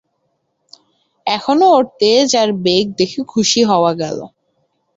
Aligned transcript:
এখন 1.27 1.57
ওর 1.71 1.83
তেজ 1.99 2.29
আর 2.35 2.49
বেগ 2.65 2.85
দেখে 2.97 3.21
খুশী 3.23 3.61
হওয়া 3.63 3.91
গেল। 3.93 4.17